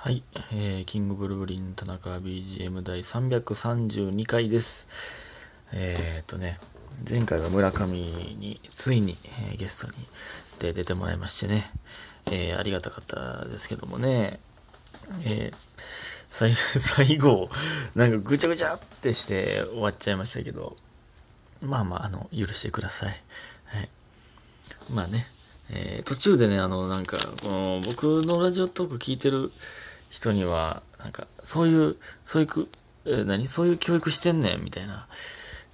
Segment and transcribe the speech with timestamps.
[0.00, 0.22] はい、
[0.52, 4.86] えー、キングブルーリン田中 BGM 第332回です。
[5.72, 6.60] えー、っとね、
[7.10, 9.94] 前回は村上についに、えー、ゲストに
[10.60, 11.72] 出てもらいましてね、
[12.26, 14.38] えー、ありがたかったですけどもね、
[15.24, 15.56] えー、
[16.30, 17.50] 最 最後、
[17.96, 20.76] なんかぐちゃぐちゃってして終わっちゃいましたけど、
[21.60, 23.20] まあまあ、あの、許してください。
[23.64, 23.90] はい。
[24.90, 25.26] まあね、
[25.70, 29.50] えー、途中でね、あの、なんか、この、僕のラジオトーク聞いてる
[30.10, 32.68] 人には、なんか、そういう、そういう、
[33.06, 33.46] え、何？
[33.46, 35.06] そういう教育してんねんみたいな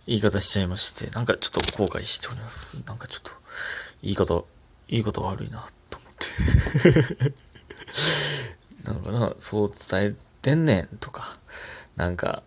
[0.06, 2.76] 言い方しちゃいまして、なんかちょっと後悔しております。
[2.86, 3.30] なんかちょっと、
[4.02, 4.44] 言い方、
[4.88, 6.12] 言い方悪いな、と思っ
[7.18, 7.34] て。
[8.84, 11.38] なのかな、そう伝えてんねんとか、
[11.96, 12.42] なんか、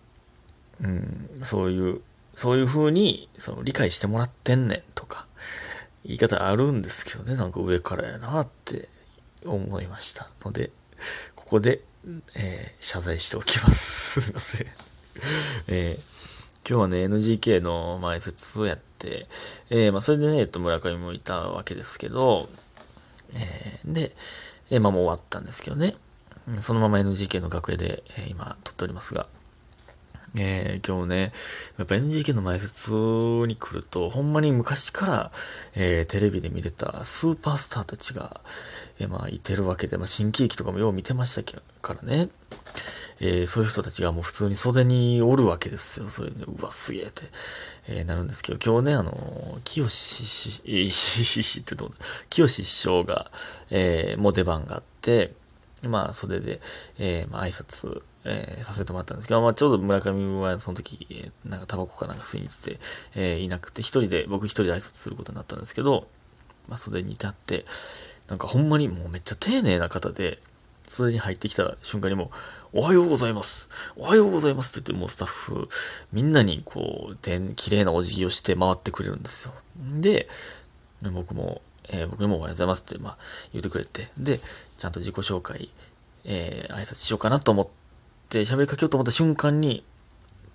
[0.80, 2.02] うん、そういう、
[2.36, 5.26] そういう風に、その、理解してもらってんねんとか、
[6.06, 8.88] 言い方あるんですけどね、なんか上からやなって
[9.46, 10.72] 思いましたので、
[11.48, 11.80] ここで、
[12.36, 14.20] えー、謝罪しておきます。
[14.20, 14.68] すいません。
[15.68, 19.28] えー、今日はね、NGK の前説をやって、
[19.70, 22.50] えー、まあ、それでね、えっと、村上もいたわけですけど、
[23.32, 24.14] えー、で、
[24.70, 25.96] えまあ、もう終わったんですけどね、
[26.60, 29.30] そのまま NGK の楽屋で、え今、撮っておりますが、
[30.40, 31.32] えー、今日ね、
[31.78, 35.32] やっぱ NGK の前説に来ると、ほんまに昔から、
[35.74, 38.42] えー、テレビで見てたスーパースターたちが、
[39.00, 42.30] えー、まあ、いてるわけで、まあ、新喜劇とかもよう見てましたからね。
[43.20, 46.10] えー、そういう人たちがもう普通に袖におるわけですよ。
[46.10, 47.24] それで、うわ、すげえって、
[47.88, 51.92] えー、なるんですけど、今日ね、あの、清志師、えー、ってどう
[52.30, 53.32] 清志師匠が、
[53.72, 55.34] えー、もう出番があって、
[55.84, 56.62] まあ、袖で、
[57.00, 62.80] えー、まあ、挨拶、えー、させてもらったんですけど、まあ、ちょうど村上はその時、えー、なんかタバコかなんか吸いに行って、
[63.16, 66.08] えー、いなくて、一人で、僕一人で挨拶することになったんですけど、
[66.68, 67.66] まあ、袖に立って、
[68.28, 70.38] なんかほんまにもうめっちゃ丁寧な方で、
[70.86, 72.26] 袖に入ってきた瞬間にも
[72.74, 73.70] う、おはようございます。
[73.96, 75.70] おはようございますって言って、もうスタッフ、
[76.12, 79.54] みんなにこう、で綺麗なお辞儀をして回ってくれるんですよ。
[80.02, 80.28] で、
[81.14, 83.18] 僕も、えー、僕にもおはようございますって、まあ、
[83.54, 84.42] 言ってくれて、で、
[84.78, 85.70] ちゃんと自己紹介、
[86.26, 87.87] えー、挨拶しようかなと思って
[88.28, 89.84] って喋りかけようと思った瞬間に、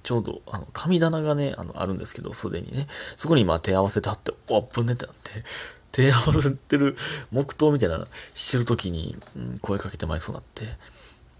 [0.03, 5.44] ちょうど、あの、神棚がね、あの、あるんですけど、袖にね、そこに今手合わせてはって、おっぶねってなって、
[5.93, 6.97] 手合わせてる
[7.31, 10.77] 黙祷みたいなしてる時に、うん、声かけてまいそうになって、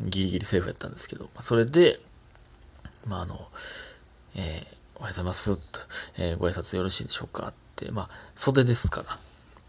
[0.00, 2.00] ギリギリセーフやったんですけど、それで、
[3.06, 3.48] まあ、あの、
[4.34, 4.41] えー、
[4.97, 5.81] おはようございますと、
[6.16, 9.19] えー、ご挨拶よろしいでしょうかって、まあ、袖ですから、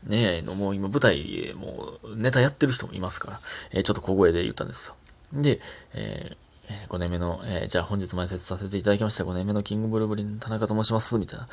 [0.04, 3.42] ねえ、もう今舞台、もうネタやってる人もいますから、
[3.72, 4.96] えー、ちょっと小声で言ったんですよ。
[5.34, 5.60] で、
[5.94, 11.48] えー、え5年目の、えー、じゃあ本日前説させていただきました5年目のキングブルブリン田中と申します、みたいな。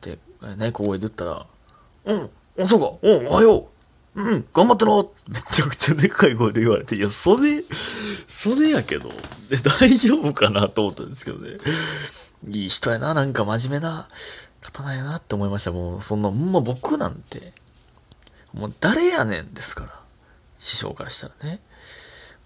[0.00, 0.18] で、
[0.56, 1.46] ね、小声で言ったら、
[2.04, 3.68] うん、あ、そうか、うん、おはよ
[4.16, 7.64] う、うん、頑張ってなめちゃくちゃでっかい声で言われて、いや、それ、
[8.28, 9.10] それやけど、
[9.48, 11.58] で大丈夫かなと思ったんですけどね。
[12.48, 14.08] いい人やな、なんか真面目な
[14.60, 15.72] 方なんやなって思いました。
[15.72, 17.52] もう、そんな、ほんま僕なんて、
[18.52, 20.02] もう誰やねんですから。
[20.58, 21.60] 師匠からしたらね。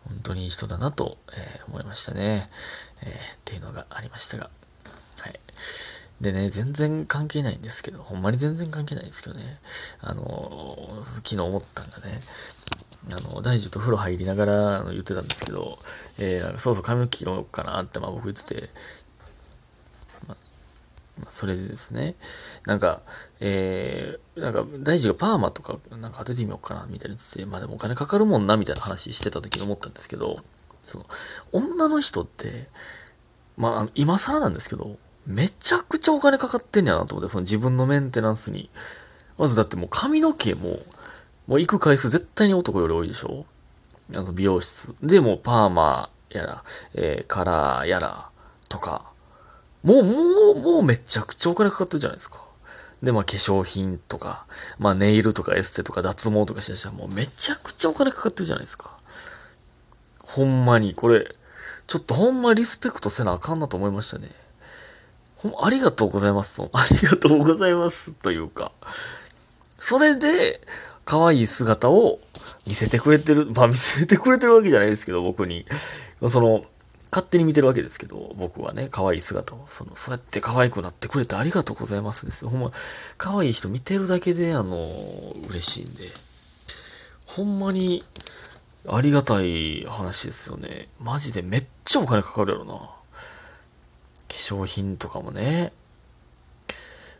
[0.08, 2.48] 本当にいい人だなと、えー、思いましたね。
[3.02, 3.12] えー、っ
[3.44, 4.50] ていうのがありましたが。
[5.18, 5.40] はい。
[6.20, 9.60] でね、全然関係ないんですけど、ほんまに全然関係ないんですけどね。
[10.00, 12.22] あの、昨日思ったんがね、
[13.10, 15.78] あの、大樹と風呂入りながら言ってたんですけど、
[16.18, 18.70] えー、そうそう髪の毛切ろうかなってまあ僕言ってて、
[21.28, 22.14] それでですね、
[22.66, 23.00] なんか、
[23.40, 30.40] えー、なんか、大臣がパーマとか、なんか当ててみようかな、みたいな言って、まあでもお金かかるもんな、みたいな話してた時に思ったんですけど、
[30.82, 31.06] その、
[31.52, 32.68] 女の人って、
[33.56, 38.70] まあ、今更なんですけど、めちゃくちゃお金かかってんやなと思って、その自分のメンテナンスに。
[39.38, 40.78] まずだってもう髪の毛も、
[41.46, 43.46] もう行く回数絶対に男より多いでしょ？
[44.12, 44.94] あの、美容室。
[45.02, 48.30] で、もパーマやら、えー、カラーやら、
[48.68, 49.12] とか、
[49.82, 50.12] もう、も
[50.52, 52.44] う、もうめちゃくちゃお金かかってるじゃないですか。
[53.02, 54.46] で、まあ化粧品とか、
[54.78, 58.98] まあネイルとかエステとか脱毛とかしだしたらもうめちゃくちゃお金かかってるじゃないですか。
[60.22, 61.34] ほんまに、これ、
[61.86, 64.30] ちょっとほんまリスペクトせなあかんなと思いましたね。
[65.36, 66.70] ほんま、ありがとうございますと。
[66.74, 68.72] ありがとうございますというか、
[69.78, 70.60] それで、
[71.04, 72.18] 可愛い姿を
[72.66, 75.64] 見せてくれてる、まあ見せてくれてるわけじゃないですけど、僕に。
[76.28, 76.64] その、
[77.10, 82.50] 勝手に見てるわけですけど、僕はね、可愛い姿を、その、そうやって可愛くなってくれてありがとうございますですよ。
[82.50, 82.70] ほんま、
[83.16, 84.90] 可愛い人見てるだけで、あの、
[85.48, 86.12] 嬉しいんで、
[87.26, 88.04] ほんまに、
[88.88, 90.88] ありがたい話ですよね。
[91.00, 92.74] マジでめっちゃお金かかるやろな。
[92.74, 92.92] 化
[94.28, 95.72] 粧品とかもね。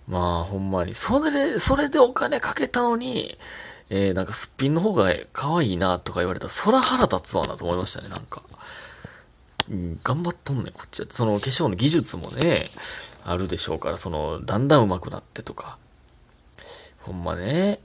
[0.07, 3.39] まあ、ほんまに、それで、それでお金かけたのに、
[3.89, 8.43] えー、なんかすっぴんの方が可愛いなとか言われたら、そら腹立つわなと思いましたね、なんか。
[10.03, 11.07] 頑張っとんねん、こっちは。
[11.11, 12.71] その化粧の技術もね、
[13.25, 15.79] あるでしょうから、その、だんだん上手くなってとか。
[17.01, 17.81] ほんまね、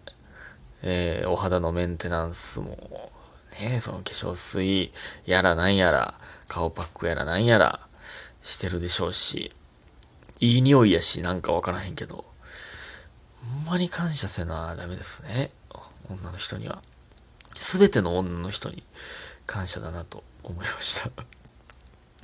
[0.84, 3.12] えー、お肌のメンテナンスも、
[3.60, 4.92] ね、その化粧水
[5.26, 7.88] やらなんやら、顔パックやらなんやら
[8.42, 9.52] してるでしょうし、
[10.40, 12.26] いい匂いやし、なんかわからへんけど、
[13.42, 15.52] ほんまに感謝せなダメですね。
[16.10, 16.82] 女の人には。
[17.56, 18.84] すべての女の人に
[19.46, 21.10] 感謝だなと思いました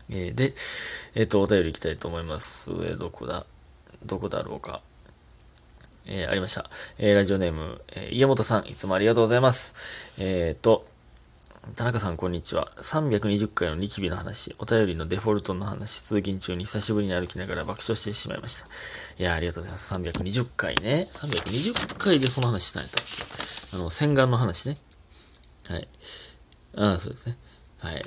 [0.09, 0.53] えー、で、
[1.15, 2.71] えっ、ー、と、お便り行きたいと思います。
[2.83, 3.45] え、どこだ？
[4.05, 4.81] どこだろうか？
[6.05, 6.69] えー、ありました。
[6.97, 9.75] え、ラジオネーム、えー、家本さん、いつもありがとうございます。
[10.17, 10.87] えっ、と、
[11.75, 12.71] 田中さん、こんにちは。
[12.77, 18.67] 320回のニキビの話、お便りのデフォルトの話、通勤中に久しぶりに歩きながら爆笑してしまいました。
[19.19, 19.93] いや、ありがとうございます。
[19.93, 21.09] 320回ね。
[21.11, 24.77] 320回でその話したんやったっけあの、洗顔の話ね。
[25.65, 25.87] はい。
[26.77, 27.37] ああ、そうですね。
[27.79, 28.05] はい。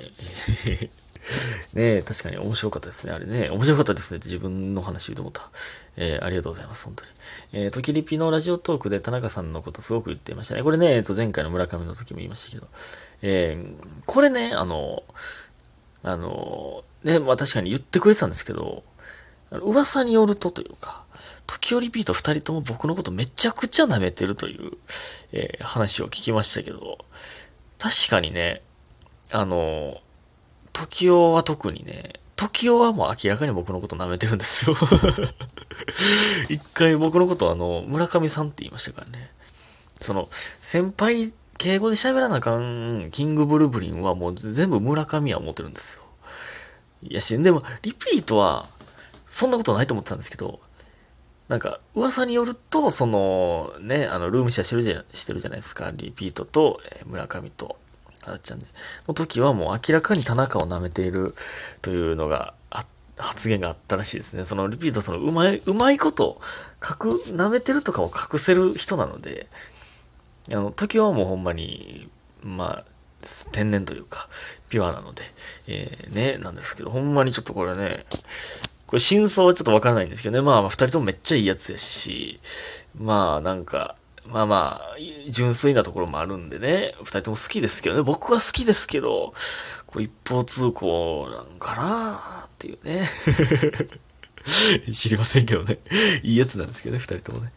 [1.73, 3.11] ねえ、確かに面白かったですね。
[3.11, 3.49] あれね。
[3.49, 5.49] 面白かったですねって自分の話言うと思った。
[5.97, 6.85] えー、ありがとうございます。
[6.85, 7.11] 本当に。
[7.53, 10.63] えー、トキリピのラジオトークで田中さんのことすごく言っていましたね。
[10.63, 12.67] これね、えっと、前回の村上の時も言いましたけど。
[13.21, 15.03] えー、これね、あの、
[16.03, 18.83] あの、ね、まあ確かに言ってくれてたんですけど、
[19.51, 21.03] 噂によるとというか、
[21.45, 24.71] 時折ピート二人とも僕のことめちゃくちゃ舐めてるという、
[25.33, 26.97] えー、話を聞きましたけど、
[27.77, 28.61] 確かにね、
[29.31, 29.97] あの、
[30.73, 34.75] 時代は特にね、時代はもう明らかに僕のこと舐めてるんですよ
[36.49, 39.31] 一回僕のことあの、村上さんって言いましたからね。
[39.99, 40.29] その、
[40.59, 46.01] 先輩、敬語で喋らなあかん、キングブルブリンはもう全部村上は思ってるんですよ。
[47.03, 48.69] いやし、でも、リピートは、
[49.29, 50.59] そんなことないと思ってたんですけど、
[51.47, 55.91] なんか、噂によると、その、ね、あの、ルームシェアしてるじゃしてるじゃないですか。
[55.93, 57.77] リピートと、えー、村上と、
[58.25, 58.65] あっちゃんね。
[59.07, 61.35] の時はもう明らかに田中を舐めている
[61.81, 62.53] というのが、
[63.21, 64.45] 発言があったらしいですね。
[64.45, 66.41] そのリピート、そのうまい、うまいこと、
[66.81, 69.47] 隠、舐めてるとかを隠せる人なので、
[70.49, 72.09] あの、時はもうほんまに、
[72.41, 72.85] まあ、
[73.51, 74.27] 天然というか、
[74.69, 75.21] ピュアなので、
[75.67, 78.05] えー、ね、なんですけど、ほんまにちょっとこれね、
[78.87, 82.39] これ真相はちょっとわからないんですけどね、まあ、二人ともめっちゃいいやつやし、
[82.97, 83.95] まあ、なんか、
[84.31, 84.95] まあまあ、
[85.29, 89.33] 純粋なところもあるんでね、二人とも好きですけどね、僕は好きですけど、
[89.87, 93.09] これ一方通行なんかなっていうね。
[94.93, 95.79] 知りませんけどね。
[96.23, 97.51] いいやつなんですけどね、二人ともね。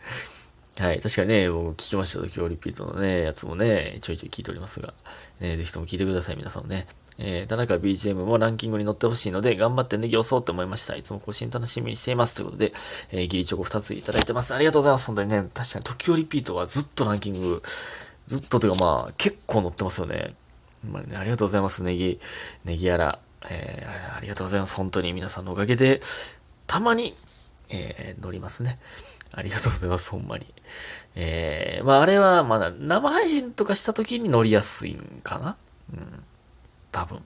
[0.76, 1.00] はい。
[1.00, 4.93] 確かにね、僕聞きましたと、今日リピートのね、やつもね、ちょいちょい聞いておりますが、
[5.41, 6.88] ね、ぜひとも聞いてください、皆さんもね。
[7.19, 10.97] えー、田中 BGM もランキングに載ってほしいので、頑張ってネギ押そうと思いました。
[10.97, 12.35] いつも更新楽しみにしています。
[12.35, 12.73] ということで、
[13.11, 14.53] えー、ギリチョコ2ついただいてます。
[14.55, 15.07] ありがとうございます。
[15.07, 17.63] 本当にね、確かに時折リピートはずっとランキング、
[18.27, 20.35] ずっとというかまあ、結構載ってますよね。
[20.83, 21.83] ほんまにね、ありがとうございます。
[21.83, 22.21] ネギ、
[22.65, 23.19] ネギやら、
[23.49, 24.75] えー、ありがとうございます。
[24.75, 26.01] 本当に皆さんのおかげで、
[26.67, 27.15] たまに、
[27.69, 28.79] えー、乗りますね。
[29.33, 30.11] ありがとうございます。
[30.11, 30.53] ほんまに。
[31.17, 35.57] えー、まああれはまだ生配信とかした時に乗りやすいんかな
[35.93, 36.25] うん。
[36.94, 37.20] 多分。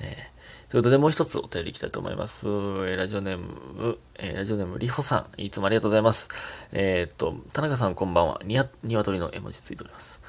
[0.00, 2.46] えー、ということで、もう一つお便りいきたいと思います。
[2.46, 5.40] えー、ラジオネーム、えー、ラジオネーム、りほさん。
[5.40, 6.30] いつもありがとうございます。
[6.72, 8.40] えー、っと、田中さんこんばんは。
[8.42, 10.22] にわ、にわとりの絵文字ついております。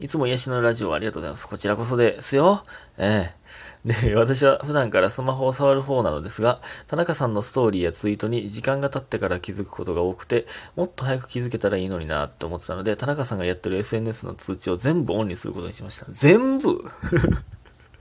[0.00, 1.46] いつも癒しのラジオありがとうございます。
[1.46, 2.64] こちらこそですよ。
[2.96, 3.44] ええ
[3.84, 16.06] で、私は普段からスマホを触る方なのですが、田中さんのストーリーやツイートに時間が経ってから気づくことが多くて、もっと早く気づけたらいいのになって思ってたので、田中さんがやってる SNS の通知を全部オンにすることにしました。
[16.10, 16.82] 全部？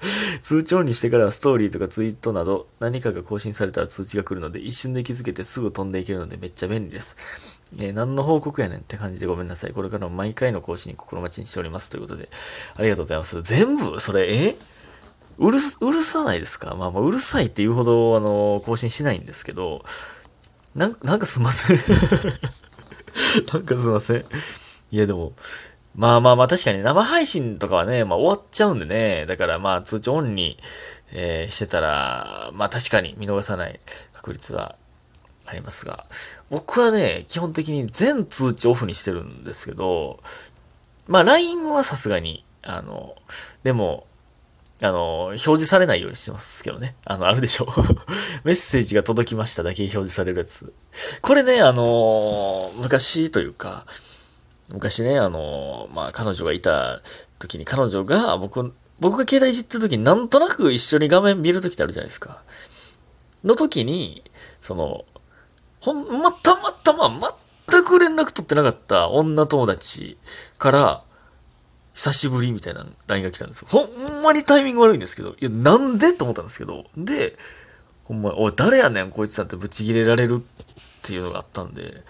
[0.41, 7.15] 通知オンにしてからストーリーとかツイートなど何かが更新されたら通知が来るので一瞬で気づけてすぐ飛んでいけるのでめっちゃ便利です。
[7.77, 9.71] えー、何の報告やねんって感じでごめんなさい。
[9.71, 11.89] これからも毎回の更新心待ちにしております。
[11.89, 12.29] ということで、
[12.75, 13.41] ありがとうございます。
[13.43, 13.99] 全部？
[13.99, 14.57] それ、え？
[15.37, 16.75] うるす、うるさないですか？
[16.75, 19.83] まあまあ、うるさいっていうほど、あの、更新しないんですけど、
[20.75, 21.77] なん、なんかすいません
[23.53, 24.25] なんかすいません。
[24.91, 25.33] いやでも、
[25.95, 29.25] まあまあまあ確かに生配信とかはね、まあ終わっちゃうんでね。
[29.27, 30.57] だからまあ通知オンに、
[31.11, 33.79] えー、してたら、まあ確かに見逃さない
[34.13, 34.75] 確率は
[35.45, 36.05] ありますが。
[36.49, 40.19] 僕はね、基本的に全通知オフにしてるんですけど、
[41.07, 43.15] まあ LINE はさすがに、あの、
[43.63, 44.07] でも、
[44.83, 46.97] あの、表示されないようにしてますけどね。
[47.05, 47.73] あの、あるでしょ
[48.43, 50.73] メッセージが届きましただけ表示されるやつ。
[51.21, 53.85] これね、あの、昔というか、
[54.67, 57.01] 昔ね、あの、まあ、彼女がいた
[57.39, 62.43] 時に彼女が、僕、僕が携帯いじってる時になんとなく一緒に画面見る時ってあるじゃないですか。
[63.45, 64.21] の時に、
[64.61, 65.05] その、
[65.79, 67.09] ほんまたまたま、
[67.69, 70.17] 全く連絡取ってなかった女友達
[70.57, 71.03] から、
[71.93, 73.67] 久しぶりみたいな LINE が来たんですよ。
[73.69, 77.37] ほんまにタイミング悪いんですけど、いや、なんでと思ったんですけど、で、
[78.05, 82.03] ほんま、おい、誰やねん、こいつだってぶち切れられるっていうのがあったんで、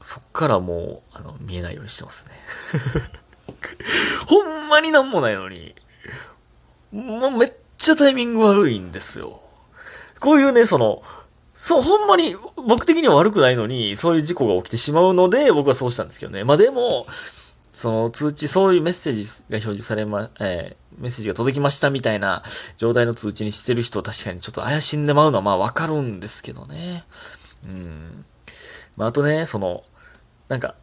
[0.00, 2.30] そっからもう、あの、見えないようにしてますね。
[4.26, 5.74] ほんまになんもないのに、
[6.92, 9.40] もうめっちゃタイミング悪いんですよ。
[10.20, 11.02] こういうね、その、
[11.54, 16.44] そう、ほんまに僕的には悪くないのに、そういう事故が起きてしまうので、僕はそうしたんですけどね。
[16.44, 17.06] まあでも、
[17.78, 22.42] その通知、そういうメッセージが表示されま、えーメッセージが届きましたみたいな
[22.76, 27.04] 状態の通知にしてる人、確かにちょっと怪しんでまうのはまあわかるんですけどね。
[27.64, 28.24] うん。
[28.96, 29.84] まああとね、その、
[30.48, 30.74] なんか、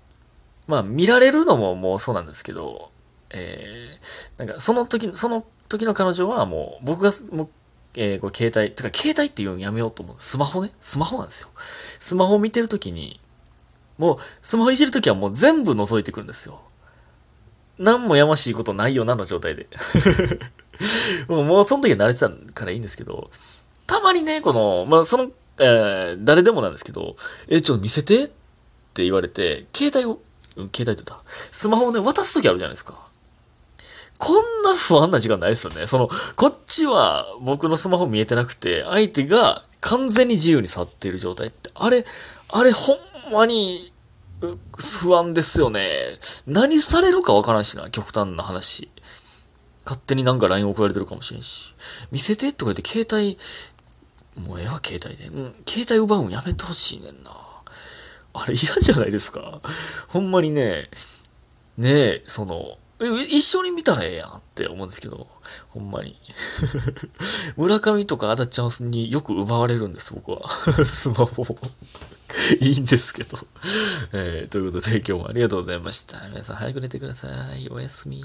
[0.68, 2.90] まあ見られるのももうそうなんですけど、
[3.32, 7.50] えー、なんかその時、その時の彼女はもう僕が、も、
[7.96, 10.16] えー、これ携帯、てか携帯っていうのやめようと思う。
[10.20, 10.72] スマホね。
[10.80, 11.50] スマホなんですよ。
[12.00, 13.20] スマホ見てる時に、
[13.98, 16.62] もう、スマホいじる時はもう全部覗いてくるんですよ。
[17.77, 19.67] 何もやましいことないよなの状態で。
[21.27, 23.29] もう、もうその時は慣れてたからいいんですけど、
[23.88, 27.15] たまにね、この、まあ、その、えー、誰でもなんですけど、
[27.48, 28.27] え、ちょっと見せてっ
[28.94, 30.20] て言われて、携帯を、
[30.58, 31.22] うん、携帯って言った。
[31.51, 33.05] スマホをね、渡す時あるじゃないですか。
[34.17, 35.88] こんな不安な時間ないですよね。
[35.88, 42.05] その、こっちは僕のスマホ見えてなくて、相手が完全に自由に触っている状態って、あれ、
[42.48, 42.98] あれほん
[43.34, 43.91] まに、
[45.02, 46.18] 不安ですよね。
[46.48, 48.90] 何されるかわからんしな、極端な話。
[49.86, 51.74] 勝手になんか LINE 送られてるかもしれんし。
[52.12, 53.38] 見せてとか言って携帯、
[54.48, 55.28] もうええわ、携帯で。
[55.28, 57.32] うん、携帯奪うのやめてほしいねんな。
[58.34, 59.62] あれ嫌じゃないですか。
[60.08, 60.90] ほんまにね、
[61.78, 65.28] ねえ、その、一緒に見たらええやんって思うんですけど、
[65.70, 66.18] ほんまに。
[67.58, 70.50] 村上とかあだちゃんによく奪われるんです、僕は。
[70.86, 71.46] スマホ。
[72.62, 73.38] いいんですけど。
[74.14, 76.28] えーということで今日もありがとうございました。
[76.30, 77.68] 皆さん早く寝てください。
[77.70, 78.24] おやすみ。